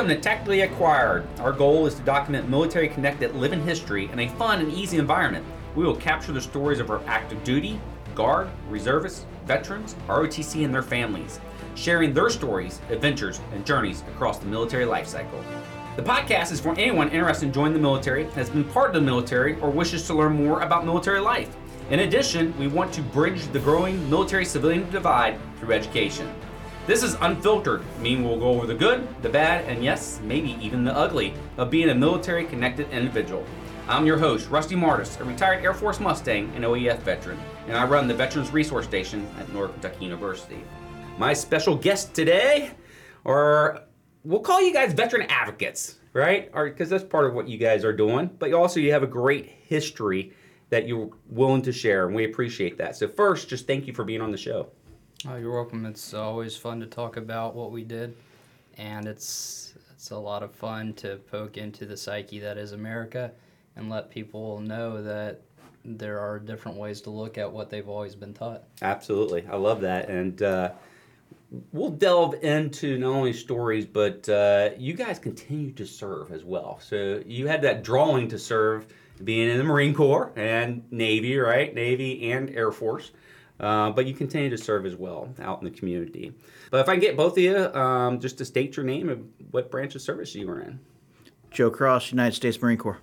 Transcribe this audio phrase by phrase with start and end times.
[0.00, 1.26] Welcome to Tactically Acquired.
[1.40, 5.44] Our goal is to document military connected living history in a fun and easy environment.
[5.76, 7.78] We will capture the stories of our active duty,
[8.14, 11.38] guard, reservists, veterans, ROTC, and their families,
[11.74, 15.44] sharing their stories, adventures, and journeys across the military life cycle.
[15.96, 19.02] The podcast is for anyone interested in joining the military, has been part of the
[19.02, 21.54] military, or wishes to learn more about military life.
[21.90, 26.32] In addition, we want to bridge the growing military civilian divide through education.
[26.90, 30.82] This is unfiltered, meaning we'll go over the good, the bad, and yes, maybe even
[30.82, 33.46] the ugly of being a military connected individual.
[33.86, 37.86] I'm your host, Rusty Martis, a retired Air Force Mustang and OEF veteran, and I
[37.86, 40.64] run the Veterans Resource Station at North Kentucky University.
[41.16, 42.72] My special guest today
[43.24, 43.84] are,
[44.24, 46.52] we'll call you guys veteran advocates, right?
[46.52, 49.46] Because that's part of what you guys are doing, but also you have a great
[49.46, 50.32] history
[50.70, 52.96] that you're willing to share, and we appreciate that.
[52.96, 54.72] So, first, just thank you for being on the show.
[55.28, 55.84] Oh, you're welcome.
[55.84, 58.16] It's always fun to talk about what we did,
[58.78, 63.30] and it's it's a lot of fun to poke into the psyche that is America,
[63.76, 65.42] and let people know that
[65.84, 68.62] there are different ways to look at what they've always been taught.
[68.80, 70.70] Absolutely, I love that, and uh,
[71.70, 76.80] we'll delve into not only stories, but uh, you guys continue to serve as well.
[76.82, 78.86] So you had that drawing to serve,
[79.22, 81.74] being in the Marine Corps and Navy, right?
[81.74, 83.10] Navy and Air Force.
[83.60, 86.32] Uh, but you continue to serve as well out in the community.
[86.70, 89.30] But if I can get both of you, um, just to state your name and
[89.50, 90.80] what branch of service you were in.
[91.50, 92.98] Joe Cross, United States Marine Corps.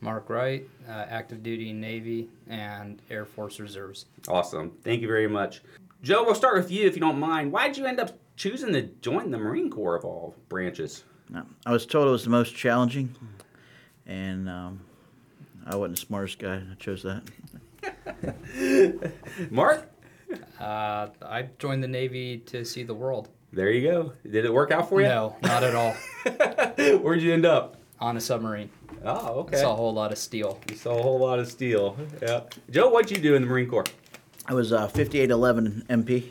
[0.00, 4.06] Mark Wright, uh, active duty Navy and Air Force Reserves.
[4.28, 4.72] Awesome.
[4.82, 5.62] Thank you very much.
[6.02, 7.52] Joe, we'll start with you if you don't mind.
[7.52, 11.04] Why did you end up choosing to join the Marine Corps of all branches?
[11.66, 13.14] I was told it was the most challenging,
[14.06, 14.80] and um,
[15.66, 16.56] I wasn't the smartest guy.
[16.56, 17.22] I chose that.
[19.50, 19.90] Mark?
[20.60, 23.28] Uh, I joined the Navy to see the world.
[23.52, 24.12] There you go.
[24.30, 25.08] Did it work out for you?
[25.08, 25.92] No, not at all.
[26.98, 27.76] Where'd you end up?
[27.98, 28.70] On a submarine.
[29.04, 29.56] Oh, okay.
[29.56, 30.58] Saw a whole lot of steel.
[30.70, 31.96] You saw a whole lot of steel.
[32.22, 32.42] Yeah.
[32.70, 33.86] Joe, what'd you do in the Marine Corps?
[34.46, 36.30] I was uh, 5811 MP.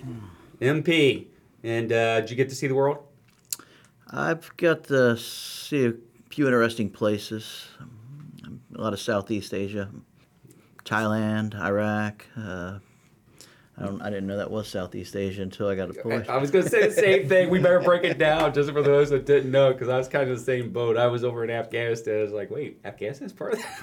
[0.62, 1.28] MP.
[1.64, 3.00] And uh, did you get to see the world?
[4.12, 5.94] I've got to see a
[6.30, 7.68] few interesting places.
[8.76, 9.90] A lot of Southeast Asia,
[10.86, 12.26] Thailand, Iraq.
[12.38, 12.80] Uh,
[13.78, 14.02] I don't.
[14.02, 16.28] I didn't know that was Southeast Asia until I got a push.
[16.28, 17.50] I was going to say the same thing.
[17.50, 20.30] We better break it down just for those that didn't know, because I was kind
[20.30, 20.98] of the same boat.
[20.98, 22.20] I was over in Afghanistan.
[22.20, 23.80] I was like, wait, Afghanistan's part of that?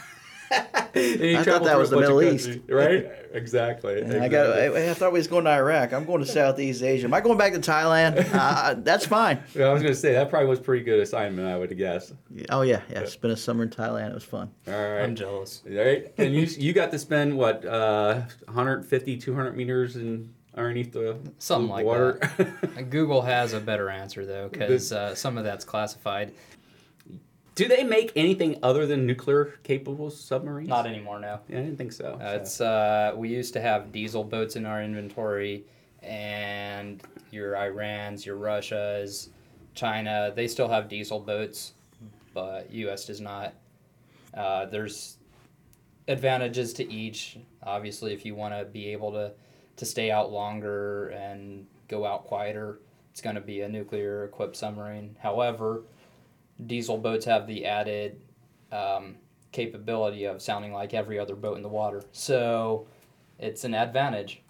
[0.96, 3.06] I thought that was the Middle East, right?
[3.32, 4.00] Exactly.
[4.00, 4.20] exactly.
[4.20, 4.58] I got.
[4.58, 5.92] I, I, thought we was going to Iraq.
[5.92, 7.04] I'm going to Southeast Asia.
[7.04, 8.24] Am I going back to Thailand?
[8.36, 9.38] Uh, that's fine.
[9.56, 11.48] I was going to say that probably was pretty good assignment.
[11.48, 12.12] I would guess.
[12.50, 13.04] Oh yeah, yeah.
[13.06, 14.10] Spent a summer in Thailand.
[14.10, 14.50] It was fun.
[14.68, 15.02] All right.
[15.02, 15.62] I'm jealous.
[15.66, 16.12] All right.
[16.18, 21.70] And you you got to spend what uh, 150, 200 meters in underneath the something
[21.70, 22.18] like water.
[22.36, 22.90] that.
[22.90, 26.32] Google has a better answer though, because uh, some of that's classified.
[27.56, 30.68] Do they make anything other than nuclear capable submarines?
[30.68, 31.40] Not anymore, no.
[31.48, 32.18] Yeah, I didn't think so.
[32.22, 35.64] Uh, it's uh, we used to have diesel boats in our inventory,
[36.02, 39.30] and your Irans, your Russias,
[39.74, 41.72] China, they still have diesel boats,
[42.34, 43.06] but U.S.
[43.06, 43.54] does not.
[44.34, 45.16] Uh, there's
[46.08, 47.38] advantages to each.
[47.62, 49.32] Obviously, if you want to be able to
[49.76, 52.80] to stay out longer and go out quieter,
[53.12, 55.16] it's going to be a nuclear equipped submarine.
[55.20, 55.82] However,
[56.64, 58.20] diesel boats have the added
[58.72, 59.16] um,
[59.52, 62.02] capability of sounding like every other boat in the water.
[62.12, 62.86] So
[63.38, 64.42] it's an advantage.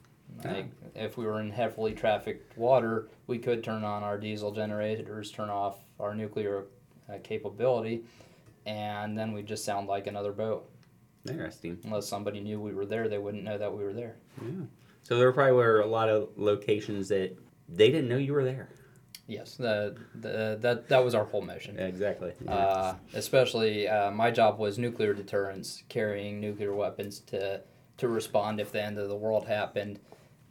[0.44, 5.30] Like if we were in heavily trafficked water, we could turn on our diesel generators,
[5.30, 6.64] turn off our nuclear
[7.08, 8.02] uh, capability,
[8.66, 10.68] and then we just sound like another boat.
[11.28, 11.78] Interesting.
[11.84, 14.16] Unless somebody knew we were there, they wouldn't know that we were there.
[14.40, 14.64] Yeah.
[15.02, 17.36] So there probably were a lot of locations that
[17.68, 18.68] they didn't know you were there.
[19.28, 21.76] Yes, the, the that that was our whole mission.
[21.76, 22.32] Yeah, exactly.
[22.46, 27.60] Uh, especially, uh, my job was nuclear deterrence, carrying nuclear weapons to
[27.96, 29.98] to respond if the end of the world happened,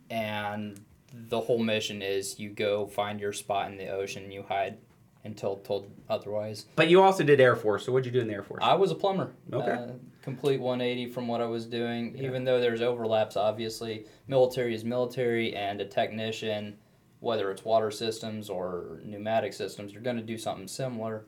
[0.10, 0.82] and
[1.14, 4.78] the whole mission is you go find your spot in the ocean, you hide
[5.24, 6.66] until told otherwise.
[6.76, 7.86] But you also did Air Force.
[7.86, 8.60] So what'd you do in the Air Force?
[8.62, 9.32] I was a plumber.
[9.52, 9.72] Okay.
[9.72, 9.88] Uh,
[10.22, 12.16] complete 180 from what I was doing.
[12.16, 12.26] Yeah.
[12.26, 16.78] Even though there's overlaps, obviously, military is military, and a technician,
[17.26, 21.26] whether it's water systems or pneumatic systems, you're going to do something similar.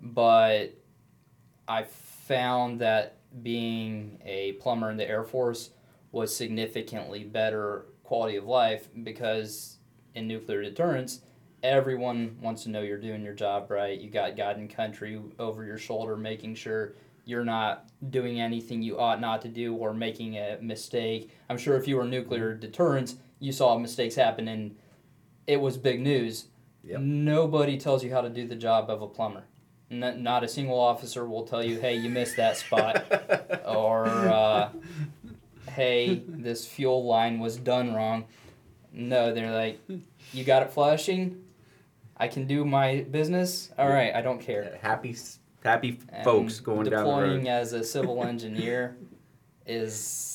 [0.00, 0.76] But
[1.66, 5.70] I found that being a plumber in the Air Force
[6.12, 9.78] was significantly better quality of life because
[10.14, 11.22] in nuclear deterrence,
[11.64, 14.00] everyone wants to know you're doing your job right.
[14.00, 16.94] You got God and country over your shoulder, making sure
[17.24, 21.32] you're not doing anything you ought not to do or making a mistake.
[21.50, 24.76] I'm sure if you were nuclear deterrence, you saw mistakes happen and
[25.46, 26.46] it was big news.
[26.84, 27.00] Yep.
[27.00, 29.44] Nobody tells you how to do the job of a plumber.
[29.90, 33.04] N- not a single officer will tell you, "Hey, you missed that spot,"
[33.66, 34.70] or uh,
[35.68, 38.24] "Hey, this fuel line was done wrong."
[38.92, 39.80] No, they're like,
[40.32, 41.44] "You got it flushing.
[42.16, 43.70] I can do my business.
[43.78, 45.16] All right, I don't care." happy,
[45.62, 48.96] happy And folks going down the deploying as a civil engineer
[49.66, 50.31] is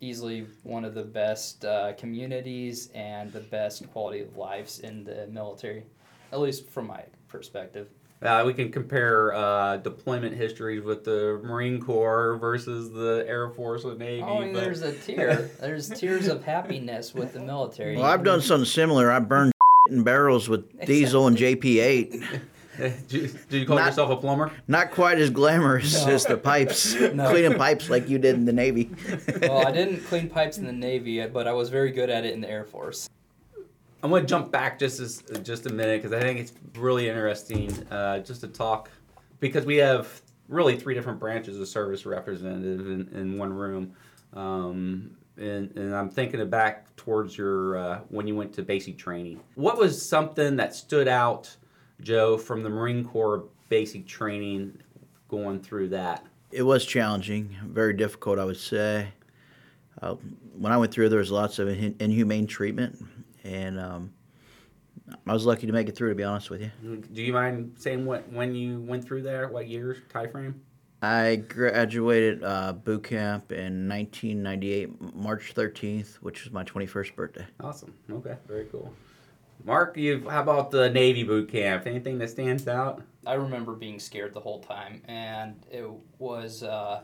[0.00, 5.26] easily one of the best uh, communities and the best quality of lives in the
[5.28, 5.84] military,
[6.32, 7.88] at least from my perspective.
[8.22, 13.84] Uh, we can compare uh, deployment histories with the Marine Corps versus the Air Force
[13.84, 14.22] and Navy.
[14.22, 15.50] Oh, I mean, but- there's a tier.
[15.58, 17.96] There's tiers of happiness with the military.
[17.96, 19.10] Well, I've done something similar.
[19.10, 19.52] I burned
[19.88, 22.40] in barrels with diesel and JP8.
[23.08, 24.50] did, you, did you call Not- yourself a plumber?
[24.68, 26.12] Not quite as glamorous No.
[26.12, 27.30] as the pipes, No.
[27.30, 28.90] cleaning pipes like you did in the Navy.
[29.42, 32.32] well, I didn't clean pipes in the Navy, but I was very good at it
[32.32, 33.08] in the Air Force.
[34.02, 37.08] I'm going to jump back just as, just a minute because I think it's really
[37.08, 38.90] interesting uh, just to talk
[39.40, 43.92] because we have really three different branches of service represented in, in one room.
[44.32, 49.40] Um, and, and I'm thinking back towards your uh, when you went to basic training.
[49.54, 51.54] What was something that stood out,
[52.02, 54.78] Joe, from the Marine Corps basic training
[55.28, 56.24] going through that?
[56.50, 59.08] It was challenging, very difficult, I would say.
[60.02, 60.14] Uh,
[60.58, 63.04] when I went through, there was lots of inhumane treatment,
[63.44, 64.12] and um,
[65.26, 66.08] I was lucky to make it through.
[66.08, 66.70] To be honest with you,
[67.12, 70.60] Do you mind saying what when you went through there, what year, time frame?
[71.02, 77.46] I graduated uh, boot camp in 1998, March 13th, which was my 21st birthday.
[77.60, 77.94] Awesome.
[78.10, 78.92] Okay, very cool.
[79.64, 81.86] Mark, you how about the Navy boot camp?
[81.86, 83.02] Anything that stands out?
[83.26, 85.86] I remember being scared the whole time, and it
[86.18, 87.02] was uh,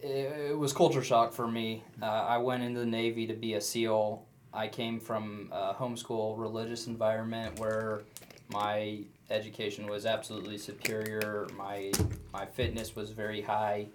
[0.00, 1.84] it, it was culture shock for me.
[2.00, 4.24] Uh, I went into the Navy to be a SEAL.
[4.52, 8.02] I came from a homeschool religious environment where
[8.48, 9.00] my
[9.30, 11.46] education was absolutely superior.
[11.56, 11.92] My
[12.32, 13.86] my fitness was very high.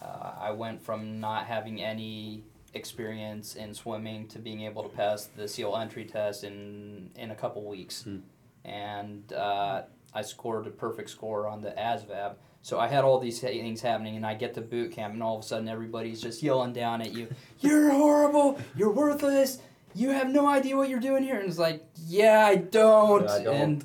[0.00, 2.44] Uh, I went from not having any
[2.78, 7.34] experience in swimming to being able to pass the SEAL entry test in in a
[7.34, 8.18] couple weeks, Hmm.
[8.64, 9.82] and uh,
[10.14, 12.34] I scored a perfect score on the ASVAB.
[12.62, 15.38] So I had all these things happening, and I get to boot camp, and all
[15.38, 17.28] of a sudden everybody's just yelling down at you,
[17.60, 18.58] "You're horrible!
[18.76, 19.58] You're worthless!
[19.94, 23.32] You have no idea what you're doing here!" And it's like, "Yeah, I don't." Yeah,
[23.32, 23.54] I don't.
[23.56, 23.84] And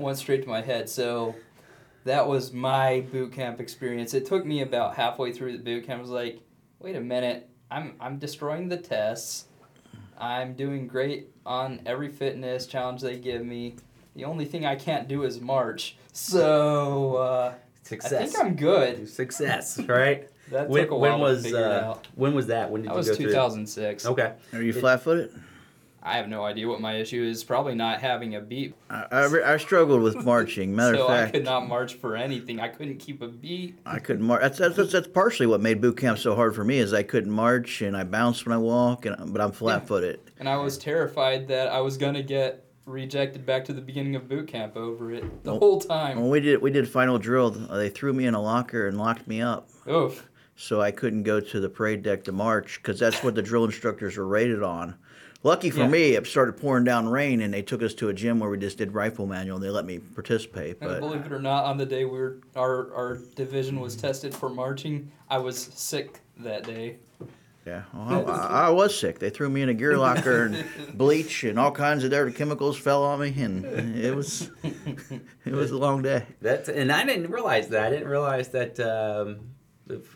[0.00, 0.88] went straight to my head.
[0.88, 1.34] So
[2.04, 4.14] that was my boot camp experience.
[4.14, 5.98] It took me about halfway through the boot camp.
[5.98, 6.40] I was like,
[6.78, 9.46] wait a minute, I'm I'm destroying the tests.
[10.18, 13.76] I'm doing great on every fitness challenge they give me.
[14.14, 15.96] The only thing I can't do is march.
[16.12, 17.54] So uh,
[17.90, 19.08] I think I'm good.
[19.08, 20.28] Success, right?
[20.50, 22.08] That when, took a when while was to figure it uh, out.
[22.14, 22.70] when was that?
[22.70, 23.26] When did That you was go through?
[23.28, 24.04] 2006.
[24.04, 24.34] Okay.
[24.52, 25.32] Are you flat-footed?
[26.04, 27.44] I have no idea what my issue is.
[27.44, 28.74] Probably not having a beat.
[28.90, 30.74] I, I, I struggled with marching.
[30.76, 32.58] Matter so of I could not march for anything.
[32.58, 33.78] I couldn't keep a beat.
[33.86, 34.42] I couldn't march.
[34.42, 37.04] That's, that's, that's, that's partially what made boot camp so hard for me is I
[37.04, 40.18] couldn't march and I bounce when I walk, and but I'm flat-footed.
[40.40, 44.28] and I was terrified that I was gonna get rejected back to the beginning of
[44.28, 46.20] boot camp over it the Well- whole time.
[46.20, 49.28] When we did we did final drill, they threw me in a locker and locked
[49.28, 50.28] me up, Oof.
[50.56, 53.64] so I couldn't go to the parade deck to march because that's what the drill
[53.64, 54.96] instructors were rated on.
[55.44, 55.88] Lucky for Yeah.
[55.88, 58.58] me, it started pouring down rain, and they took us to a gym where we
[58.58, 60.76] just did rifle manual, and they let me participate.
[60.80, 64.34] And believe it or not, on the day we were our our division was tested
[64.34, 66.98] for marching, I was sick that day.
[67.66, 69.18] yeah, well, I, I was sick.
[69.18, 70.64] They threw me in a gear locker, and
[70.96, 73.64] bleach and all kinds of dirty chemicals fell on me, and
[73.98, 74.48] it was
[75.44, 76.24] it was a long day.
[76.40, 77.86] That's and I didn't realize that.
[77.86, 79.40] I didn't realize that um,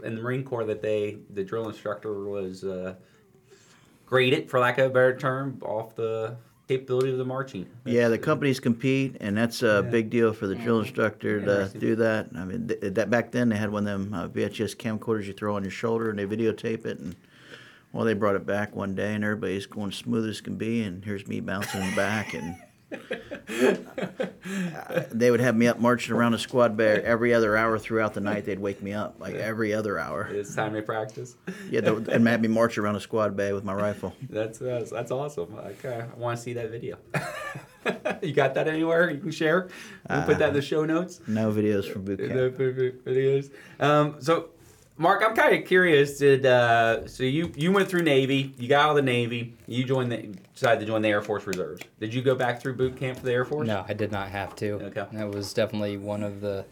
[0.05, 2.95] in the Marine Corps that they the drill instructor was uh,
[4.07, 6.37] graded, for lack of a better term, off the
[6.69, 7.67] capability of the marching.
[7.85, 9.91] Yeah, the companies compete, and that's a Yeah.
[9.91, 11.81] big deal for the drill instructor to Interesting.
[11.81, 12.29] do that.
[12.35, 15.33] I mean, th- that back then they had one of them uh, VHS camcorders you
[15.33, 16.99] throw on your shoulder, and they videotape it.
[16.99, 17.15] And
[17.93, 21.05] well, they brought it back one day, and everybody's going smooth as can be, and
[21.05, 22.57] here's me bouncing back, and
[25.13, 28.21] they would have me up marching around the squad bay every other hour throughout the
[28.21, 28.45] night.
[28.45, 30.27] They'd wake me up like every other hour.
[30.27, 31.37] It's time to practice.
[31.71, 34.15] Yeah, and have me march around a squad bay with my rifle.
[34.29, 35.55] That's that's, that's awesome.
[35.55, 36.99] Okay, I want to see that video.
[38.23, 39.69] you got that anywhere you can share?
[40.11, 41.21] We'll put that in the show notes.
[41.27, 42.57] No videos from boot camp.
[42.57, 43.51] vi- videos.
[43.79, 44.51] Um, so,
[44.99, 46.19] Mark, I'm kind of curious.
[46.19, 48.55] Did uh, so you you went through Navy?
[48.59, 49.55] You got out of the Navy.
[49.67, 51.83] You joined the decided to join the Air Force Reserves.
[52.01, 53.67] Did you go back through boot camp for the Air Force?
[53.67, 54.73] No, I did not have to.
[54.87, 55.07] Okay.
[55.13, 56.65] That was definitely one of the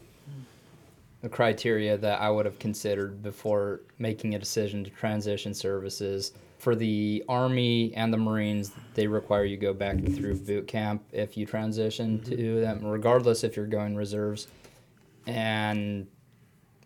[1.21, 6.33] the criteria that I would have considered before making a decision to transition services.
[6.59, 11.37] For the Army and the Marines, they require you go back through boot camp if
[11.37, 14.49] you transition to them, regardless if you're going reserves.
[15.27, 16.07] And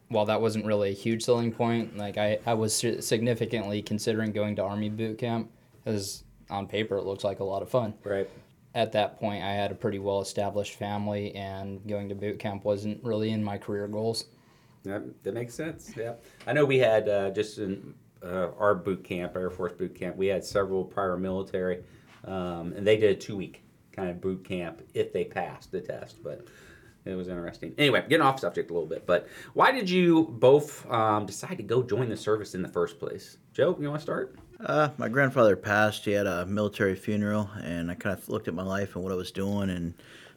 [0.09, 4.57] while that wasn't really a huge selling point, like I, I was significantly considering going
[4.57, 5.51] to Army boot camp,
[5.85, 8.29] because on paper it looks like a lot of fun Right.
[8.75, 12.65] at that point I had a pretty well established family and going to boot camp
[12.65, 14.25] wasn't really in my career goals.
[14.85, 15.93] That, that makes sense.
[15.97, 16.15] Yeah,
[16.47, 20.17] I know we had uh, just in uh, our boot camp, Air Force boot camp,
[20.17, 21.83] we had several prior military,
[22.25, 23.63] um, and they did a two week
[23.93, 26.23] kind of boot camp if they passed the test.
[26.23, 26.47] But
[27.09, 27.75] it was interesting.
[27.79, 31.63] Anyway, getting off subject a little bit, but why did you both um, decide to
[31.63, 33.39] go join the service in the first place?
[33.53, 34.37] Joe, you want to start?
[34.65, 36.05] Uh, my grandfather passed.
[36.05, 39.13] He had a military funeral, and I kind of looked at my life and what
[39.13, 39.95] I was doing, and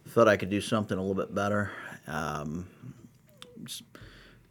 [0.08, 1.72] thought I could do something a little bit better.
[2.08, 2.68] Um,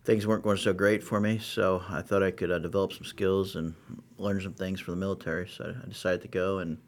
[0.04, 3.04] things weren't going so great for me, so I thought I could uh, develop some
[3.04, 3.74] skills and
[4.18, 5.48] learn some things for the military.
[5.48, 6.78] So I decided to go and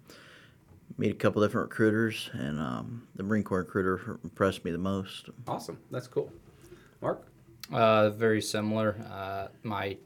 [0.99, 5.31] meet a couple different recruiters, and um, the Marine Corps recruiter impressed me the most.
[5.47, 6.33] Awesome, that's cool.
[7.01, 7.27] Mark.
[7.73, 8.97] Uh, very similar.
[9.11, 9.97] Uh, my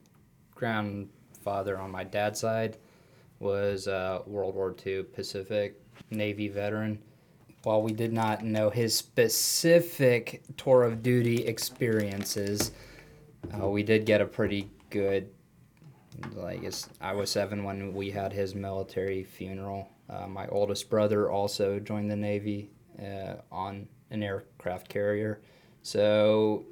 [0.54, 2.78] grandfather on my dad's side
[3.38, 6.98] was a World War II Pacific Navy veteran.
[7.62, 12.70] While we did not know his specific tour of duty experiences,
[13.52, 15.30] uh, we did get a pretty good.
[16.32, 19.90] Like it's, I was seven when we had his military funeral.
[20.08, 22.70] Uh, my oldest brother also joined the Navy
[23.00, 25.40] uh, on an aircraft carrier,
[25.82, 26.64] so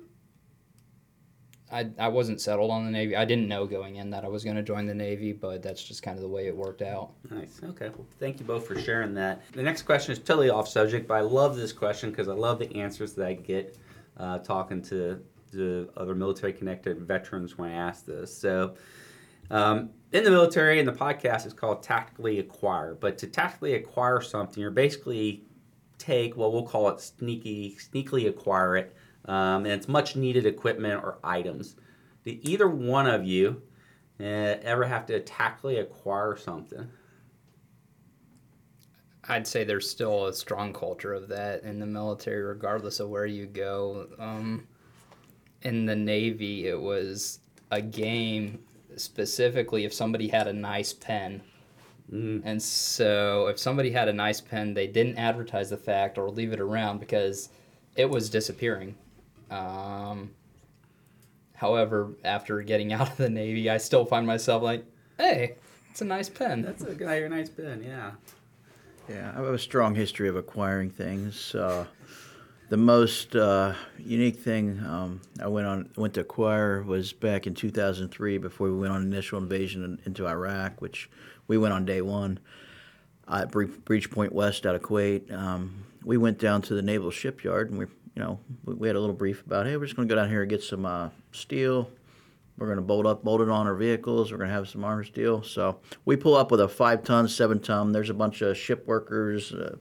[1.74, 3.16] I, I wasn't settled on the Navy.
[3.16, 5.82] I didn't know going in that I was going to join the Navy, but that's
[5.82, 7.10] just kind of the way it worked out.
[7.30, 7.60] Nice.
[7.64, 7.88] Okay.
[7.88, 9.42] Well, thank you both for sharing that.
[9.52, 12.60] The next question is totally off subject, but I love this question because I love
[12.60, 13.76] the answers that I get
[14.18, 15.20] uh, talking to
[15.52, 18.36] the other military connected veterans when I ask this.
[18.36, 18.74] So,
[19.50, 22.94] um, in the military, in the podcast it's called Tactically Acquire.
[22.94, 25.44] But to tactically acquire something, you're basically
[25.98, 28.94] take well, we'll call it sneaky, sneakily acquire it,
[29.26, 31.76] um, and it's much needed equipment or items.
[32.24, 33.62] Did either one of you
[34.20, 34.24] uh,
[34.62, 36.88] ever have to tactically acquire something?
[39.26, 43.26] I'd say there's still a strong culture of that in the military, regardless of where
[43.26, 44.06] you go.
[44.18, 44.66] Um,
[45.62, 48.58] in the Navy, it was a game
[49.00, 51.42] specifically if somebody had a nice pen.
[52.12, 52.42] Mm.
[52.44, 56.52] And so if somebody had a nice pen, they didn't advertise the fact or leave
[56.52, 57.48] it around because
[57.96, 58.94] it was disappearing.
[59.50, 60.30] Um,
[61.54, 64.84] however, after getting out of the Navy, I still find myself like,
[65.18, 65.56] hey,
[65.90, 66.62] it's a nice pen.
[66.62, 68.12] That's a good, a nice pen, yeah.
[69.08, 71.54] Yeah, I have a strong history of acquiring things.
[71.54, 71.86] Uh,
[72.68, 77.54] the most uh, unique thing um, I went on went to acquire was back in
[77.54, 81.10] 2003 before we went on initial invasion in, into Iraq, which
[81.46, 82.38] we went on day one
[83.28, 85.32] at Bre- Breach Point West out of Kuwait.
[85.32, 88.96] Um, we went down to the naval shipyard and we, you know, we, we had
[88.96, 90.86] a little brief about, hey, we're just going to go down here and get some
[90.86, 91.90] uh, steel.
[92.56, 94.30] We're going to bolt up, bolt it on our vehicles.
[94.30, 95.42] We're going to have some armor steel.
[95.42, 97.92] So we pull up with a five ton, seven ton.
[97.92, 99.76] There's a bunch of ship workers, uh,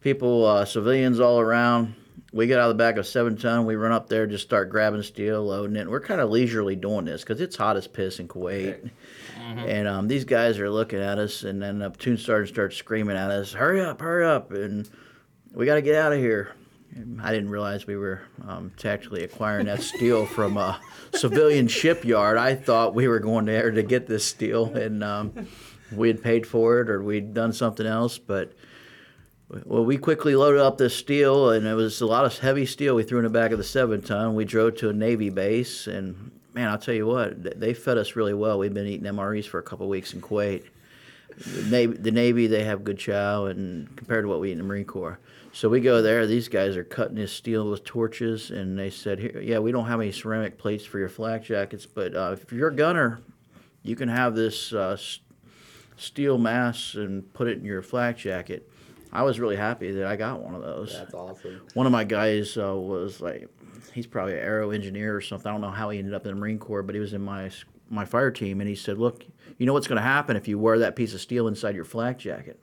[0.00, 1.94] people, uh, civilians all around.
[2.32, 3.66] We get out of the back of seven ton.
[3.66, 5.90] We run up there, just start grabbing steel, loading it.
[5.90, 8.90] We're kind of leisurely doing this because it's hot as piss in Kuwait.
[9.66, 13.16] And um, these guys are looking at us, and then the platoon sergeant starts screaming
[13.16, 14.88] at us, "Hurry up, hurry up!" And
[15.52, 16.52] we got to get out of here.
[17.20, 20.80] I didn't realize we were um, tactically acquiring that steel from a
[21.14, 22.36] civilian shipyard.
[22.36, 25.48] I thought we were going there to get this steel, and um,
[25.92, 28.18] we had paid for it or we'd done something else.
[28.18, 28.52] But
[29.64, 32.94] well, we quickly loaded up this steel, and it was a lot of heavy steel.
[32.94, 34.34] We threw in the back of the seven ton.
[34.34, 38.14] We drove to a Navy base, and man, I'll tell you what, they fed us
[38.14, 38.58] really well.
[38.58, 40.64] We've been eating MREs for a couple weeks in Kuwait.
[41.36, 44.58] The Navy, the Navy, they have good chow, and compared to what we eat in
[44.58, 45.18] the Marine Corps.
[45.52, 46.28] So we go there.
[46.28, 49.86] These guys are cutting this steel with torches, and they said, Here, "Yeah, we don't
[49.86, 53.20] have any ceramic plates for your flak jackets, but uh, if you're a gunner,
[53.82, 54.96] you can have this uh,
[55.96, 58.70] steel mass and put it in your flak jacket."
[59.12, 60.92] I was really happy that I got one of those.
[60.92, 61.62] That's awesome.
[61.74, 63.48] One of my guys uh, was like,
[63.92, 65.48] he's probably an aero engineer or something.
[65.48, 67.22] I don't know how he ended up in the Marine Corps, but he was in
[67.22, 67.50] my
[67.92, 69.24] my fire team, and he said, "Look,
[69.58, 71.84] you know what's going to happen if you wear that piece of steel inside your
[71.84, 72.60] flak jacket?"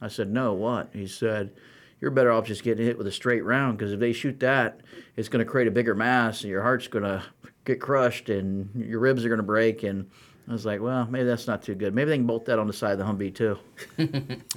[0.00, 1.52] I said, "No, what?" He said,
[2.00, 4.80] "You're better off just getting hit with a straight round because if they shoot that,
[5.16, 7.24] it's going to create a bigger mass, and your heart's going to
[7.64, 10.08] get crushed, and your ribs are going to break." And
[10.50, 11.94] I was like, "Well, maybe that's not too good.
[11.94, 13.56] Maybe they can bolt that on the side of the Humvee too."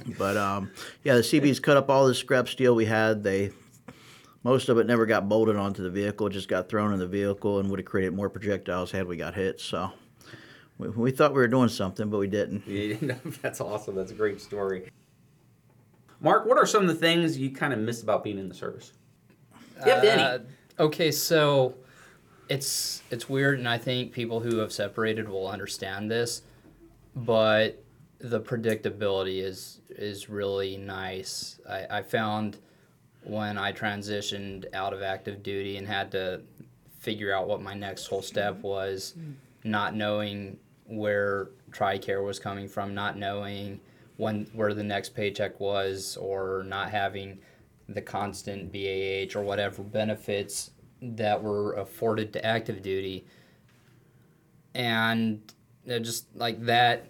[0.18, 0.72] but um,
[1.04, 3.22] yeah, the Seabees cut up all the scrap steel we had.
[3.22, 3.52] They
[4.42, 7.60] Most of it never got bolted onto the vehicle; just got thrown in the vehicle
[7.60, 9.60] and would have created more projectiles had we got hit.
[9.60, 9.92] So
[10.78, 12.64] we, we thought we were doing something, but we didn't.
[12.66, 13.94] Yeah, That's awesome.
[13.94, 14.90] That's a great story.
[16.20, 18.54] Mark, what are some of the things you kind of miss about being in the
[18.54, 18.92] service?
[19.78, 20.22] If any.
[20.22, 20.38] Uh,
[20.80, 21.76] okay, so
[22.48, 26.42] it's it's weird, and I think people who have separated will understand this,
[27.14, 27.82] but
[28.18, 31.60] the predictability is is really nice.
[31.68, 32.58] I, I found
[33.22, 36.42] when I transitioned out of active duty and had to
[36.98, 39.14] figure out what my next whole step was,
[39.62, 43.80] not knowing where TRICARE was coming from, not knowing
[44.16, 47.38] when where the next paycheck was, or not having
[47.88, 50.70] the constant BAH or whatever benefits
[51.04, 53.24] that were afforded to active duty.
[54.74, 55.40] And
[55.86, 57.06] just like that,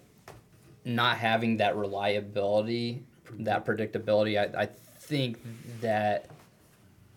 [0.83, 3.03] not having that reliability,
[3.39, 4.65] that predictability, I, I
[4.99, 5.39] think
[5.81, 6.27] that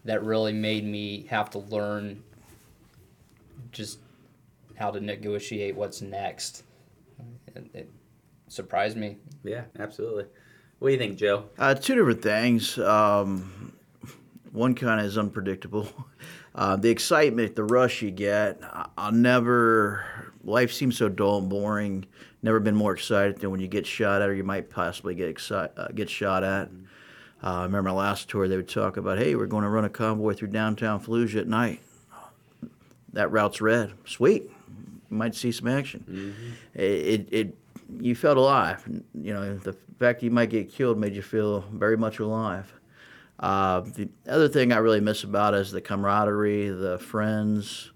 [0.05, 2.23] that really made me have to learn
[3.73, 3.99] just
[4.77, 6.63] how to negotiate what's next.
[7.55, 7.91] It, it
[8.49, 9.17] surprised me.
[9.45, 10.25] Yeah, absolutely.
[10.79, 11.45] What do you think, Joe?
[11.59, 12.79] Uh, two different things.
[12.79, 13.73] Um,
[14.53, 15.89] one kind of is unpredictable.
[16.55, 18.61] Uh, the excitement, the rush you get.
[18.97, 20.33] I'll never.
[20.45, 22.07] Life seems so dull and boring.
[22.43, 25.35] Never been more excited than when you get shot at, or you might possibly get
[25.35, 26.69] exci- uh, get shot at.
[27.43, 29.85] Uh, I remember my last tour, they would talk about, "Hey, we're going to run
[29.85, 31.81] a convoy through downtown Fallujah at night.
[33.13, 33.93] That route's red.
[34.07, 34.51] Sweet,
[35.11, 36.35] you might see some action."
[36.75, 37.55] It, it, it
[38.01, 38.85] you felt alive.
[39.15, 42.73] You know, the fact that you might get killed made you feel very much alive.
[43.39, 47.93] Uh, the other thing I really miss about is the camaraderie, the friends.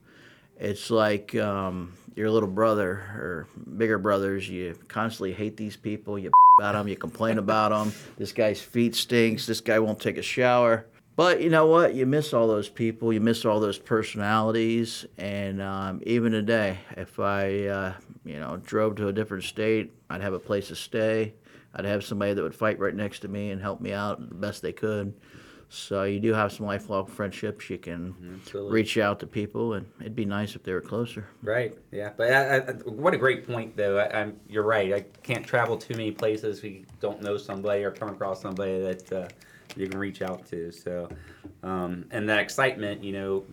[0.58, 4.48] It's like um, your little brother or bigger brothers.
[4.48, 6.18] You constantly hate these people.
[6.18, 6.86] You about them.
[6.86, 7.92] You complain about them.
[8.16, 9.46] This guy's feet stinks.
[9.46, 10.86] This guy won't take a shower.
[11.14, 11.94] But you know what?
[11.94, 13.12] You miss all those people.
[13.12, 15.04] You miss all those personalities.
[15.18, 20.22] And um, even today, if I, uh, you know, drove to a different state, I'd
[20.22, 21.34] have a place to stay.
[21.74, 24.34] I'd have somebody that would fight right next to me and help me out the
[24.34, 25.12] best they could.
[25.74, 27.70] So you do have some lifelong friendships.
[27.70, 28.72] You can Absolutely.
[28.72, 31.26] reach out to people, and it'd be nice if they were closer.
[31.42, 31.74] Right.
[31.90, 32.10] Yeah.
[32.14, 33.96] But I, I, what a great point, though.
[33.96, 34.92] I, I'm, you're right.
[34.92, 39.12] I can't travel too many places We don't know somebody or come across somebody that
[39.12, 39.28] uh,
[39.74, 40.70] you can reach out to.
[40.70, 41.08] So,
[41.62, 43.44] um, and that excitement, you know,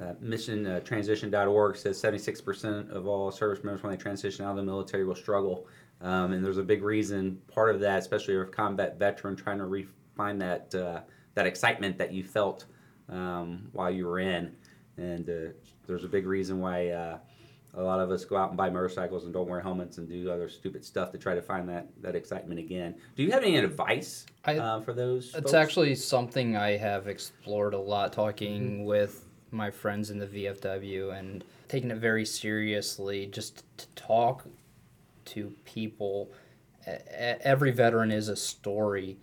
[0.00, 4.56] uh, mission uh, transition.org says 76% of all service members when they transition out of
[4.58, 5.66] the military will struggle.
[6.00, 9.58] Um, and there's a big reason, part of that, especially if a combat veteran trying
[9.58, 9.66] to
[10.18, 11.00] refine that, uh,
[11.34, 12.64] that excitement that you felt
[13.08, 14.52] um, while you were in.
[14.96, 15.52] And uh,
[15.86, 17.18] there's a big reason why uh,
[17.74, 20.30] a lot of us go out and buy motorcycles and don't wear helmets and do
[20.30, 22.96] other stupid stuff to try to find that, that excitement again.
[23.16, 25.26] Do you have any advice I- uh, for those?
[25.26, 25.54] It's folks?
[25.54, 31.44] actually something I have explored a lot, talking with my friends in the VFW and
[31.68, 33.26] taking it very seriously.
[33.26, 34.46] Just to talk
[35.26, 36.32] to people.
[36.86, 39.18] Every veteran is a story,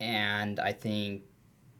[0.00, 1.22] and I think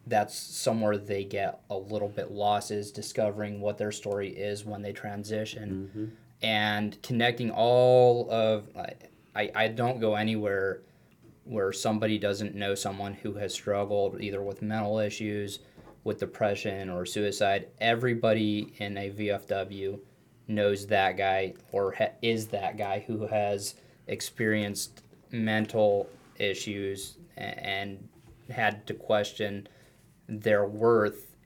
[0.06, 4.82] that's somewhere they get a little bit lost is discovering what their story is when
[4.82, 6.06] they transition mm-hmm.
[6.42, 8.68] and connecting all of
[9.34, 10.80] I, I, don't go anywhere
[11.44, 15.60] where somebody doesn't know someone who has struggled either with mental issues,
[16.04, 17.68] with depression or suicide.
[17.80, 20.00] Everybody in a VFW
[20.48, 23.76] knows that guy or ha- is that guy who has
[24.08, 28.08] experienced mental issues and
[28.50, 29.68] had to question
[30.28, 31.36] their worth.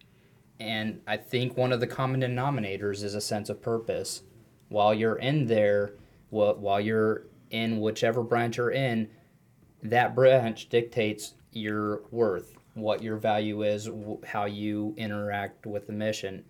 [0.59, 4.23] And I think one of the common denominators is a sense of purpose.
[4.69, 5.95] While you're in there,
[6.31, 9.11] while you're in whichever branch you're in,
[9.83, 13.91] that branch dictates your worth, what your value is,
[14.25, 16.45] how you interact with the mission.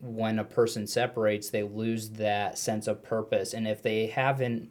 [0.00, 3.54] When a person separates, they lose that sense of purpose.
[3.54, 4.70] And if they haven't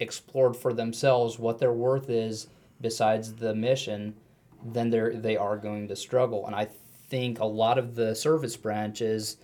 [0.00, 2.48] explored for themselves what their worth is
[2.80, 4.16] besides the mission,
[4.64, 6.46] then they're they are going to struggle.
[6.46, 6.68] And I
[7.08, 9.36] think a lot of the service branches,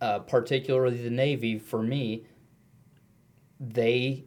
[0.00, 2.24] uh, particularly the Navy, for me,
[3.60, 4.24] they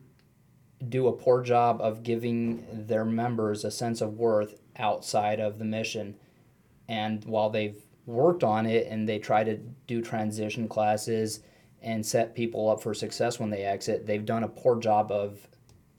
[0.88, 5.66] do a poor job of giving their members a sense of worth outside of the
[5.66, 6.16] mission.
[6.88, 9.58] And while they've worked on it and they try to
[9.88, 11.42] do transition classes
[11.82, 15.48] and set people up for success when they exit, they've done a poor job of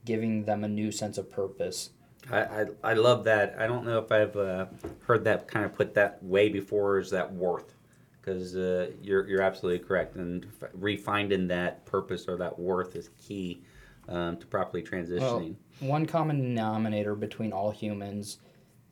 [0.05, 1.91] giving them a new sense of purpose.
[2.29, 3.55] I, I, I love that.
[3.57, 4.67] I don't know if I've uh,
[5.03, 6.99] heard that kind of put that way before.
[6.99, 7.73] Is that worth?
[8.19, 13.09] Because uh, you're you're absolutely correct, and f- refinding that purpose or that worth is
[13.19, 13.63] key
[14.07, 15.55] um, to properly transitioning.
[15.79, 18.37] one common denominator between all humans,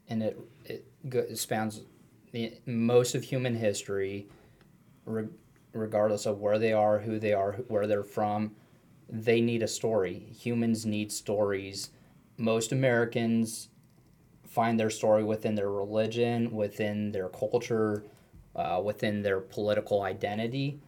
[0.07, 1.81] and it, it spans
[2.31, 4.27] the, most of human history,
[5.73, 8.55] regardless of where they are, who they are, where they're from.
[9.09, 10.27] They need a story.
[10.39, 11.89] Humans need stories.
[12.37, 13.69] Most Americans
[14.47, 18.03] find their story within their religion, within their culture,
[18.55, 20.81] uh, within their political identity.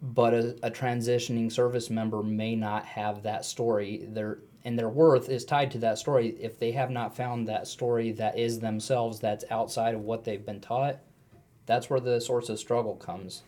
[0.00, 4.06] But a, a transitioning service member may not have that story.
[4.08, 6.36] Their and their worth is tied to that story.
[6.40, 10.44] If they have not found that story that is themselves, that's outside of what they've
[10.44, 10.98] been taught,
[11.66, 13.42] that's where the source of struggle comes,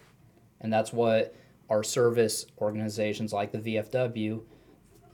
[0.61, 1.35] and that's what
[1.69, 4.43] our service organizations like the VFW.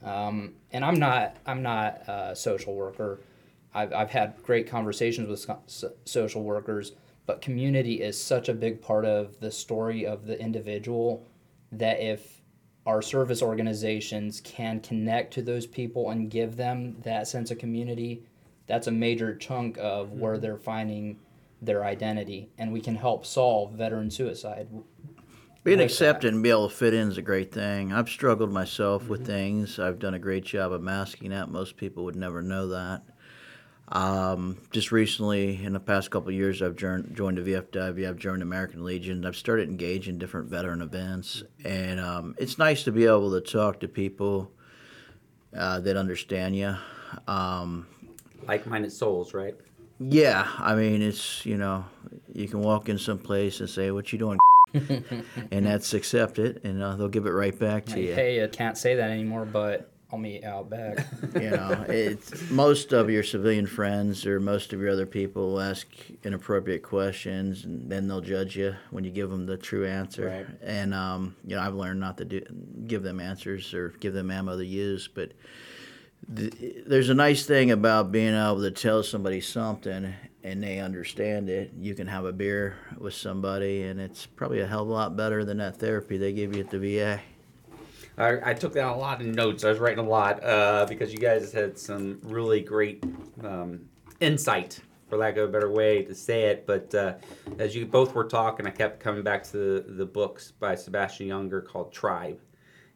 [0.03, 3.21] Um, and I'm not I'm not a social worker.
[3.73, 6.91] I've, I've had great conversations with so- social workers,
[7.25, 11.25] but community is such a big part of the story of the individual
[11.71, 12.41] that if
[12.85, 18.23] our service organizations can connect to those people and give them that sense of community,
[18.67, 21.17] that's a major chunk of where they're finding
[21.65, 24.67] their identity, and we can help solve veteran suicide.
[25.63, 26.33] Being accepted that.
[26.33, 27.93] and be able to fit in is a great thing.
[27.93, 29.79] I've struggled myself with things.
[29.79, 31.49] I've done a great job of masking that.
[31.49, 33.03] Most people would never know that.
[33.87, 38.09] Um, just recently, in the past couple of years, I've joined, joined the VFW.
[38.09, 39.25] I've joined the American Legion.
[39.25, 43.41] I've started engaging in different veteran events, and um, it's nice to be able to
[43.41, 44.51] talk to people
[45.55, 46.75] uh, that understand you.
[47.27, 47.87] Um,
[48.47, 49.55] Like-minded souls, right?
[50.09, 51.85] Yeah, I mean, it's you know,
[52.33, 54.39] you can walk in some place and say, "What you doing?"
[55.51, 58.13] and that's accepted, and uh, they'll give it right back to Like, you.
[58.13, 61.05] hey, I can't say that anymore, but I'll meet out back.
[61.35, 65.59] You know, it's most of your civilian friends or most of your other people will
[65.61, 65.87] ask
[66.23, 70.25] inappropriate questions, and then they'll judge you when you give them the true answer.
[70.27, 70.45] Right.
[70.63, 72.41] And um, you know, I've learned not to do
[72.87, 75.31] give them answers or give them ammo to use, but.
[76.35, 81.49] Th- There's a nice thing about being able to tell somebody something and they understand
[81.49, 81.71] it.
[81.79, 85.15] You can have a beer with somebody, and it's probably a hell of a lot
[85.15, 87.21] better than that therapy they give you at the VA.
[88.17, 89.63] I, I took down a lot of notes.
[89.63, 93.03] I was writing a lot uh, because you guys had some really great
[93.43, 93.87] um,
[94.19, 96.67] insight, for lack of a better way to say it.
[96.67, 97.13] But uh,
[97.57, 101.29] as you both were talking, I kept coming back to the, the books by Sebastian
[101.29, 102.39] Junger called Tribe.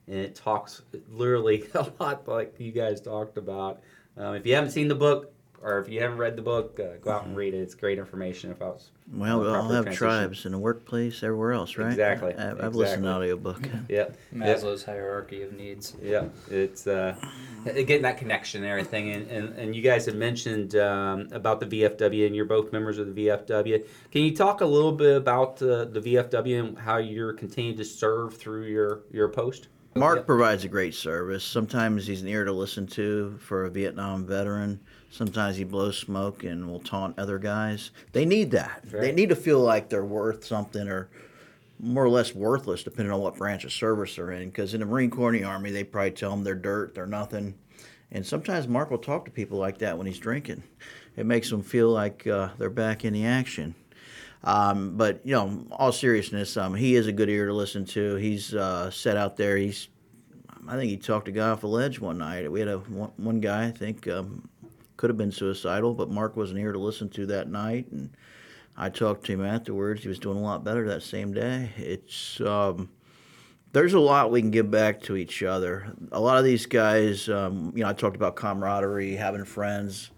[0.08, 3.82] And it talks literally a lot like you guys talked about.
[4.18, 6.98] Um, if you haven't seen the book, or if you haven't read the book, uh,
[7.02, 7.58] go out and read it.
[7.58, 9.98] It's great information about Well, we all have transition.
[9.98, 11.90] tribes in the workplace, everywhere else, right?
[11.90, 13.32] Exactly, I, I've listened to exactly.
[13.32, 13.66] audiobook.
[13.66, 13.82] Yep.
[13.90, 14.18] yep.
[14.34, 15.96] Maslow's hierarchy of needs.
[16.02, 17.16] Yeah, it's uh,
[17.66, 19.12] getting that connection and everything.
[19.12, 23.00] And, and, and you guys had mentioned um, about the VFW, and you're both members
[23.00, 23.86] of the VFW.
[24.12, 27.86] Can you talk a little bit about uh, the VFW and how you're continuing to
[27.86, 29.70] serve through your, your post?
[30.00, 30.26] Mark Yep.
[30.28, 31.44] provides a great service.
[31.44, 34.80] Sometimes he's an ear to listen to for a Vietnam veteran.
[35.10, 37.92] Sometimes he blows smoke and will taunt other guys.
[38.12, 38.82] They need that.
[38.84, 41.10] They need to feel like they're worth something or
[41.80, 44.50] more or less worthless, depending on what branch of service they're in.
[44.50, 47.06] Because in the Marine Corps and the Army, they probably tell them they're dirt, they're
[47.06, 47.56] nothing.
[48.12, 50.64] And sometimes Mark will talk to people like that when he's drinking.
[51.16, 53.76] It makes them feel like uh, they're back in the action.
[54.48, 58.16] Um, but you know, all seriousness, um, he is a good ear to listen to.
[58.16, 59.58] He's uh, set out there.
[59.58, 59.90] He's,
[60.70, 62.50] I think he talked a guy off a ledge one night.
[62.50, 64.48] We had a one, guy I think um,
[64.96, 68.10] could have been suicidal, but Mark wasn't here to listen to that night, and
[68.78, 70.04] I talked to him afterwards.
[70.04, 71.72] He was doing a lot better that same day.
[71.76, 72.90] It's um,
[73.74, 75.94] there's a lot we can give back to each other.
[76.14, 80.10] A lot of these guys, um, you know, I talked about camaraderie, having friends.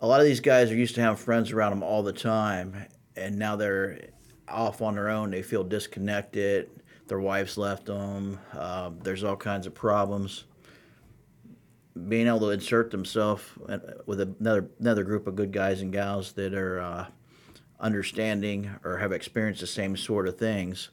[0.00, 2.86] A lot of these guys are used to having friends around them all the time,
[3.16, 4.08] and now they're
[4.48, 5.30] off on their own.
[5.30, 6.70] They feel disconnected.
[7.06, 8.38] Their wives left them.
[8.52, 10.44] Uh, there's all kinds of problems.
[12.08, 13.44] Being able to insert themselves
[14.06, 17.06] with another another group of good guys and gals that are uh,
[17.78, 20.90] understanding or have experienced the same sort of things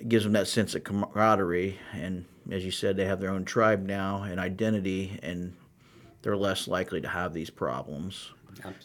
[0.00, 1.78] it gives them that sense of camaraderie.
[1.92, 5.54] And as you said, they have their own tribe now and identity, and
[6.22, 8.32] they're less likely to have these problems.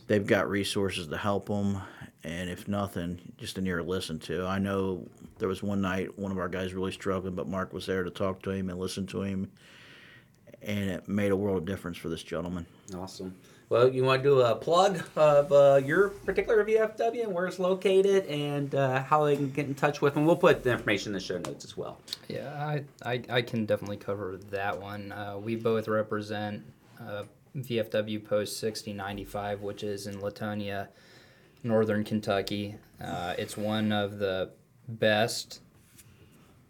[0.08, 1.82] They've got resources to help them,
[2.24, 4.46] and if nothing, just an ear to listen to.
[4.46, 7.86] I know there was one night one of our guys really struggling, but Mark was
[7.86, 9.52] there to talk to him and listen to him,
[10.62, 12.66] and it made a world of difference for this gentleman.
[12.96, 13.36] Awesome.
[13.68, 17.58] Well, you want to do a plug of uh, your particular VFW and where it's
[17.58, 20.26] located and uh, how they can get in touch with them?
[20.26, 21.98] We'll put the information in the show notes as well.
[22.28, 25.12] Yeah, I, I, I can definitely cover that one.
[25.12, 26.64] Uh, we both represent
[27.02, 27.24] uh,
[27.56, 30.88] VFW Post 6095, which is in Latonia,
[31.64, 32.76] northern Kentucky.
[33.02, 34.52] Uh, it's one of the
[34.88, 35.62] best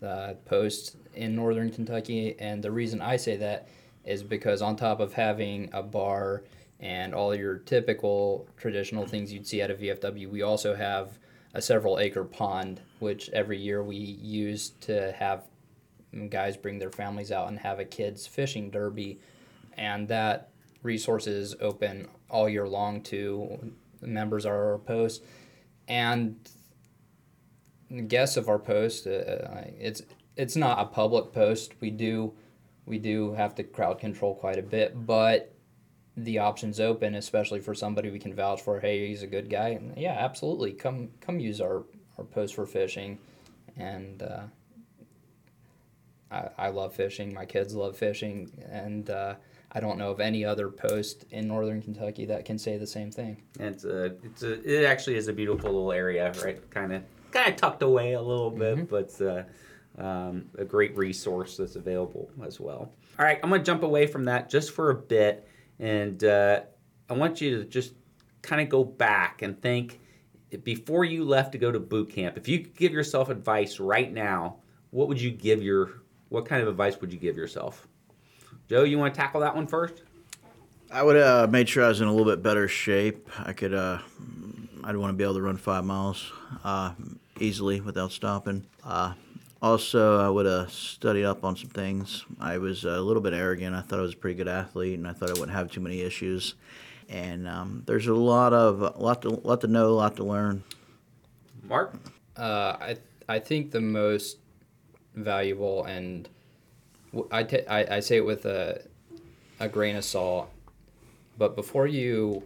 [0.04, 3.68] uh, posts in northern Kentucky, and the reason I say that
[4.04, 6.44] is because on top of having a bar
[6.80, 10.30] and all your typical traditional things you'd see at a VFW.
[10.30, 11.18] We also have
[11.54, 15.46] a several acre pond, which every year we use to have
[16.30, 19.20] guys bring their families out and have a kids fishing derby,
[19.78, 20.50] and that
[20.86, 25.24] resource is open all year long to members of our post
[25.88, 26.38] and
[28.08, 29.08] guests of our post.
[29.08, 30.04] Uh, it's
[30.38, 31.74] it's not a public post.
[31.82, 32.34] We do
[32.86, 35.52] we do have to crowd control quite a bit, but
[36.18, 38.80] the options open, especially for somebody we can vouch for.
[38.80, 39.70] Hey, he's a good guy.
[39.70, 40.72] And yeah, absolutely.
[40.74, 41.84] Come come use our
[42.18, 43.18] our post for fishing,
[43.76, 44.44] and uh,
[46.32, 47.34] I I love fishing.
[47.34, 49.36] My kids love fishing, and uh,
[49.76, 53.12] I don't know of any other post in northern Kentucky that can say the same
[53.12, 53.44] thing.
[53.60, 56.70] It's a, it's a, it actually is a beautiful little area, right?
[56.72, 59.44] Kind of, kind of tucked away a little bit, but uh,
[60.02, 62.90] um, a great resource that's available as well.
[63.20, 65.46] All right, I'm gonna jump away from that just for a bit,
[65.80, 66.62] and uh,
[67.10, 67.96] I want you to just
[68.42, 70.00] kind of go back and think
[70.64, 72.38] before you left to go to boot camp.
[72.38, 74.58] If you could give yourself advice right now,
[74.92, 76.02] what would you give your?
[76.30, 77.88] What kind of advice would you give yourself?
[78.68, 80.02] Joe, you want to tackle that one first?
[80.92, 83.30] I would uh, made sure I was in a little bit better shape.
[83.40, 83.74] I could.
[83.74, 84.00] Uh,
[84.84, 86.32] I'd want to be able to run five miles
[86.64, 86.94] uh,
[87.40, 88.66] easily without stopping.
[88.84, 89.14] Uh,
[89.62, 92.24] also, I would have studied up on some things.
[92.40, 93.76] I was a little bit arrogant.
[93.76, 95.82] I thought I was a pretty good athlete, and I thought I wouldn't have too
[95.82, 96.56] many issues.
[97.10, 100.24] And um, there's a lot of a lot to lot to know, a lot to
[100.24, 100.64] learn.
[101.64, 101.96] Mark,
[102.38, 102.98] Uh, I
[103.28, 104.38] I think the most
[105.16, 106.35] valuable and w-
[107.32, 108.82] I, I, I say it with a
[109.60, 110.50] a grain of salt,
[111.38, 112.44] but before you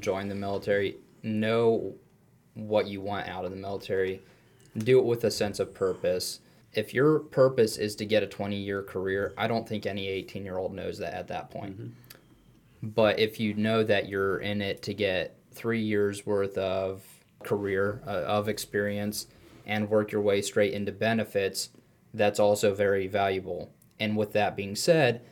[0.00, 1.94] join the military, know
[2.54, 4.22] what you want out of the military.
[4.76, 6.40] Do it with a sense of purpose.
[6.72, 10.44] If your purpose is to get a 20 year career, I don't think any 18
[10.44, 11.94] year old knows that at that point.
[12.82, 17.02] But if you know that you're in it to get three years worth of
[17.42, 19.26] career, uh, of experience,
[19.66, 21.70] and work your way straight into benefits,
[22.12, 23.70] that's also very valuable.
[24.04, 25.22] And with that being said,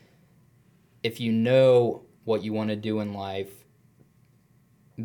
[1.02, 3.50] if you know what you want to do in life,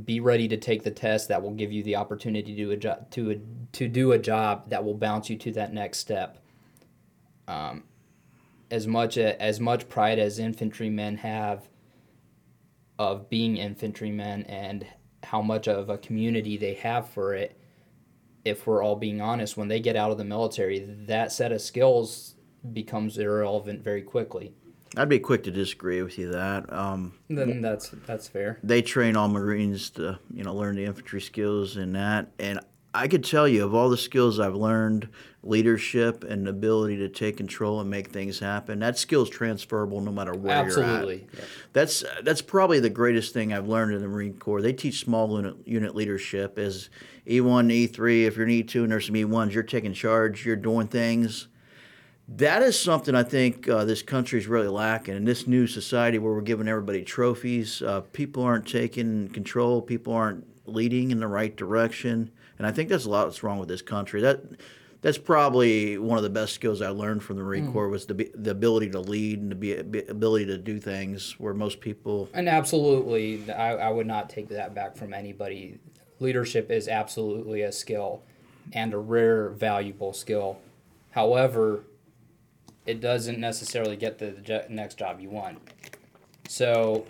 [0.05, 3.41] be ready to take the test that will give you the opportunity to to
[3.73, 6.37] to do a job that will bounce you to that next step.
[7.49, 7.83] Um,
[8.71, 11.67] as much as much pride as infantrymen have
[12.97, 14.87] of being infantrymen and
[15.23, 17.59] how much of a community they have for it,
[18.45, 21.59] if we're all being honest, when they get out of the military, that set of
[21.61, 22.35] skills
[22.73, 24.53] becomes irrelevant very quickly.
[24.95, 26.71] I'd be quick to disagree with you that.
[26.71, 28.57] Um, Then that's that's fair.
[28.63, 32.31] they train all Marines to you know learn the infantry skills and that.
[32.39, 32.59] And
[32.93, 35.09] I could tell you of all the skills I've learned,
[35.43, 38.79] leadership and ability to take control and make things happen.
[38.79, 41.27] That skill's transferable no matter where you're Absolutely.
[41.37, 41.43] at.
[41.73, 44.61] That's that's probably the greatest thing I've learned in the Marine Corps.
[44.61, 46.89] They teach small unit, unit leadership as
[47.27, 48.25] E1, E3.
[48.25, 51.49] If you're an E2 and there's some E1s, you're taking charge, you're doing things
[52.27, 55.15] that is something I think uh, this country is really lacking.
[55.15, 60.13] In this new society where we're giving everybody trophies, uh, people aren't taking control, people
[60.13, 63.69] aren't leading in the right direction, and I think that's a lot that's wrong with
[63.69, 64.21] this country.
[64.21, 64.41] That
[64.99, 68.29] that's probably one of the best skills I learned from the Marine Corps was the
[68.35, 72.29] the ability to lead and the be, be- ability to do things where most people.
[72.33, 75.79] And absolutely, I, I would not take that back from anybody.
[76.19, 78.23] Leadership is absolutely a skill
[78.73, 80.59] and a rare, valuable skill.
[81.11, 81.83] However,
[82.87, 85.59] it doesn't necessarily get the jo- next job you want.
[86.47, 87.05] So,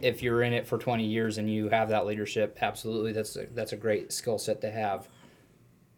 [0.00, 3.46] if you're in it for 20 years and you have that leadership, absolutely, that's a,
[3.54, 5.08] that's a great skill set to have.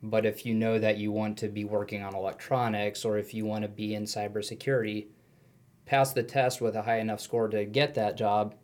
[0.03, 3.45] But if you know that you want to be working on electronics or if you
[3.45, 5.07] want to be in cybersecurity,
[5.85, 8.55] pass the test with a high enough score to get that job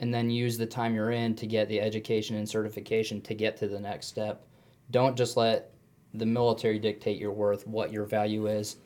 [0.00, 3.56] and then use the time you're in to get the education and certification to get
[3.58, 4.46] to the next step.
[4.90, 5.72] Don't just let
[6.14, 8.76] the military dictate your worth, what your value is.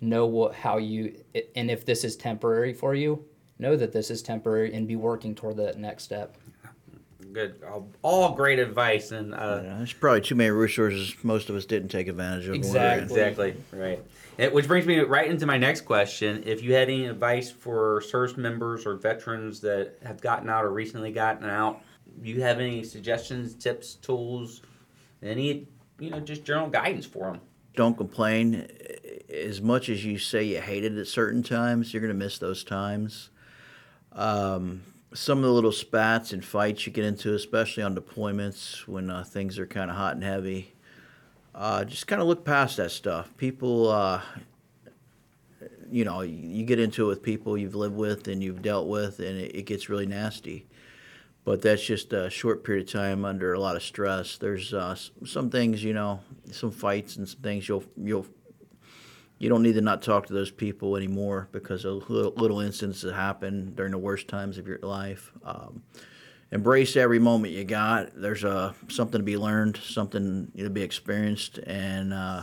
[0.00, 1.16] Know what how you
[1.56, 3.24] and if this is temporary for you,
[3.58, 6.36] know that this is temporary and be working toward that next step.
[7.32, 11.56] good, all, all great advice, and uh, Yeah, there's probably too many resources most of
[11.56, 12.52] us didn't take advantage of.
[12.52, 12.98] when we were in.
[13.00, 13.48] Exactly.
[13.50, 13.78] Exactly.
[13.78, 14.04] Right.
[14.38, 16.44] And which brings me right into my next question.
[16.46, 20.70] If you had any advice for service members or veterans that have gotten out or
[20.70, 21.82] recently gotten out,
[22.22, 24.62] do you have any suggestions, tips, tools,
[25.24, 25.66] any
[25.98, 27.40] you know just general guidance for them?
[27.78, 28.68] don't complain.
[29.32, 32.38] As much as you say you hate it at certain times, you're going to miss
[32.38, 33.30] those times.
[34.12, 34.82] Um,
[35.14, 39.24] some of the little spats and fights you get into, especially on deployments when uh,
[39.24, 40.74] things are kind of hot and heavy,
[41.54, 43.36] uh, just kind of look past that stuff.
[43.36, 44.20] People, uh,
[45.90, 49.18] you know, you, get into it with people you've lived with and you've dealt with,
[49.18, 50.66] and it, it gets really nasty.
[51.44, 54.36] But that's just a short period of time under a lot of stress.
[54.36, 56.20] There's uh, some things, you know,
[56.52, 58.26] some fights and some things you'll you'll
[59.38, 63.02] you don't need to not talk to those people anymore because of little, little incidents
[63.02, 65.30] that happen during the worst times of your life.
[65.44, 65.82] Um,
[66.50, 68.10] embrace every moment you got.
[68.14, 72.42] There's uh, something to be learned, something to be experienced, and uh,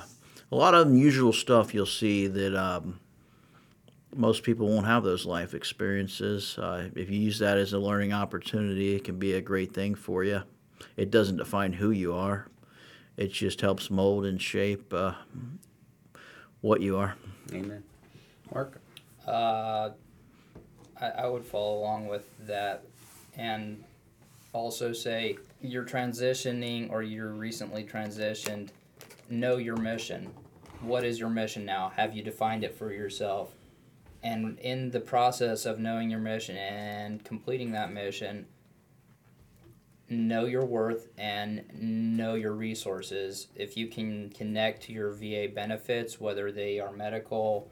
[0.51, 2.99] a lot of unusual stuff you'll see that um,
[4.15, 6.57] most people won't have those life experiences.
[6.57, 9.95] Uh, if you use that as a learning opportunity, it can be a great thing
[9.95, 10.43] for you.
[10.95, 12.47] It doesn't define who you are.
[13.17, 15.13] It just helps mold and shape uh,
[16.65, 17.15] what you are.
[17.53, 17.83] Amen.
[18.51, 18.81] Mark?
[19.27, 19.91] Uh,
[20.99, 22.83] I, I would follow along with that
[23.37, 23.83] and
[24.51, 28.69] also say you're transitioning or you're recently transitioned.
[29.29, 30.33] Know your mission.
[30.81, 31.91] What is your mission now?
[31.95, 33.53] Have you defined it for yourself?
[34.23, 38.47] And in the process of knowing your mission and completing that mission,
[40.09, 43.47] know your worth and know your resources.
[43.55, 47.69] If you can connect to your VA benefits, whether they are medical,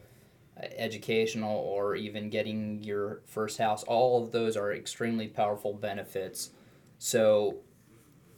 [0.57, 6.51] educational, or even getting your first house, all of those are extremely powerful benefits.
[6.97, 7.57] So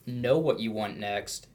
[0.06, 1.48] know what you want next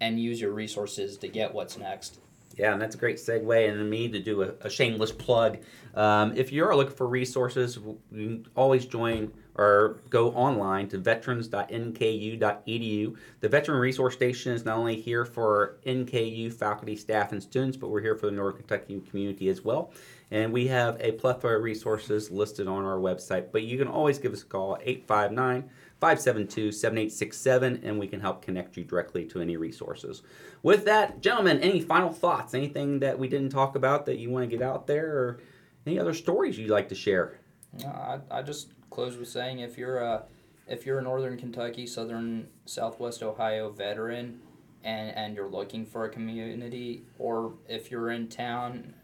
[0.00, 2.18] and use your resources to get what's next.
[2.56, 5.58] Yeah, and that's a great segue and me to do a, a shameless plug.
[5.94, 7.78] Um, if you're looking for resources,
[8.10, 13.16] you can always join or go online to veterans.nku.edu.
[13.40, 17.88] The Veteran Resource Station is not only here for NKU faculty, staff, and students, but
[17.88, 19.92] we're here for the Northern Kentucky community as well.
[20.30, 24.18] And we have a plethora of resources listed on our website, but you can always
[24.18, 29.40] give us a call 859 572 7867 and we can help connect you directly to
[29.40, 30.22] any resources.
[30.62, 32.52] With that, gentlemen, any final thoughts?
[32.52, 35.40] Anything that we didn't talk about that you want to get out there or
[35.86, 37.38] any other stories you'd like to share?
[37.84, 40.24] I, I just close with saying if you're a
[40.66, 44.40] if you're a Northern Kentucky, Southern Southwest Ohio veteran,
[44.84, 48.94] and and you're looking for a community, or if you're in town,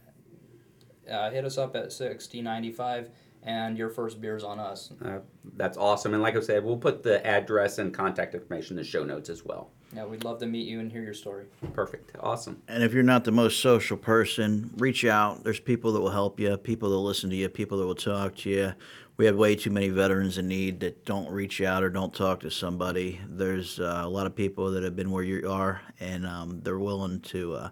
[1.11, 3.11] uh, hit us up at sixty ninety five,
[3.43, 4.93] and your first beer's on us.
[5.05, 5.19] Uh,
[5.57, 6.15] that's awesome.
[6.15, 9.29] And like I said, we'll put the address and contact information in the show notes
[9.29, 9.71] as well.
[9.95, 11.45] Yeah, we'd love to meet you and hear your story.
[11.75, 12.13] Perfect.
[12.21, 12.63] Awesome.
[12.67, 15.45] And if you're not the most social person, reach out.
[15.45, 17.95] There's people that will help you, people that will listen to you, people that will
[17.95, 18.73] talk to you.
[19.19, 22.41] We have way too many veterans in need that don't reach out or don't talk
[22.41, 23.21] to somebody.
[23.29, 26.79] There's uh, a lot of people that have been where you are, and um, they're
[26.79, 27.69] willing to uh,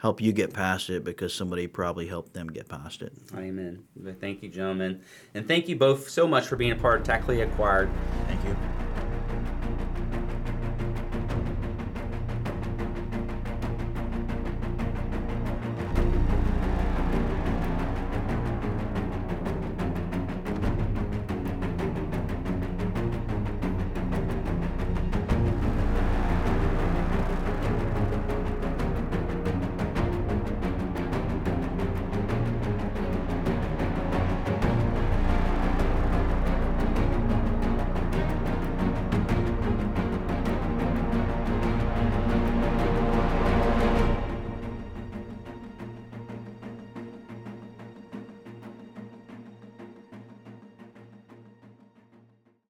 [0.00, 3.12] help you get past it because somebody probably helped them get past it.
[3.36, 3.84] Amen.
[4.20, 5.02] Thank you, gentlemen.
[5.34, 7.90] And thank you both so much for being a part of Tactically Acquired.
[8.26, 8.56] Thank you.